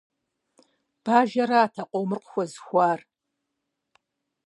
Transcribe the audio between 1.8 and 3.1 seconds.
а къомыр къыхуэзыхуар.